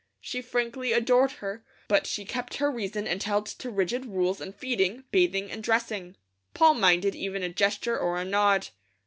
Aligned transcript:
She 0.19 0.41
frankly 0.41 0.93
adored 0.93 1.33
her, 1.33 1.63
but 1.87 2.07
she 2.07 2.25
kept 2.25 2.55
her 2.55 2.71
reason 2.71 3.05
and 3.05 3.21
held 3.21 3.45
to 3.45 3.69
rigid 3.69 4.07
rules 4.07 4.41
in 4.41 4.51
feeding, 4.51 5.03
bathing, 5.11 5.51
and 5.51 5.61
dressing. 5.61 6.15
Poll 6.55 6.73
minded 6.73 7.13
even 7.13 7.43
a 7.43 7.49
gesture 7.49 7.99
or 7.99 8.17
a 8.17 8.25
nod. 8.25 8.69